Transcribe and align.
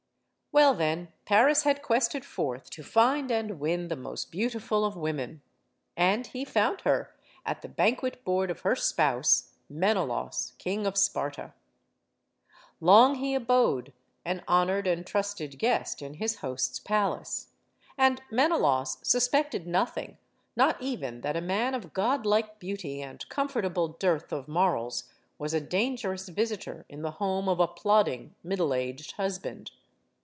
Well, 0.53 0.73
then, 0.73 1.13
Paris 1.23 1.63
had 1.63 1.81
quested 1.81 2.25
forth 2.25 2.69
to 2.71 2.83
find 2.83 3.31
and 3.31 3.57
win 3.57 3.87
the 3.87 3.95
most 3.95 4.33
beautiful 4.33 4.83
of 4.83 4.97
women. 4.97 5.41
And 5.95 6.27
he 6.27 6.43
found 6.43 6.81
her 6.81 7.15
at 7.45 7.61
the 7.61 7.69
banquet 7.69 8.25
board 8.25 8.51
of 8.51 8.59
her 8.59 8.75
spouse, 8.75 9.53
Menelaus, 9.69 10.51
King 10.57 10.85
of 10.85 10.97
Sparta. 10.97 11.53
Long 12.81 13.15
he 13.15 13.33
abode, 13.33 13.93
an 14.25 14.43
honored 14.45 14.87
and 14.87 15.07
trusted 15.07 15.57
guest 15.57 16.01
in 16.01 16.15
his 16.15 16.39
host's 16.41 16.79
palace. 16.81 17.53
And 17.97 18.21
Menelaus 18.29 18.97
suspected 19.03 19.65
nothing, 19.65 20.17
not 20.57 20.81
even 20.81 21.21
that 21.21 21.37
a 21.37 21.41
man 21.41 21.73
of 21.73 21.93
godlike 21.93 22.59
beauty 22.59 23.01
and 23.01 23.27
comfortable 23.29 23.87
dearth 23.87 24.33
of 24.33 24.49
morals 24.49 25.09
was 25.37 25.53
a 25.53 25.61
dangerous 25.61 26.27
visitor 26.27 26.85
in 26.89 27.03
the 27.03 27.11
home 27.11 27.47
of 27.47 27.61
a 27.61 27.67
plodding, 27.69 28.35
middleaged 28.43 29.13
husband. 29.13 29.71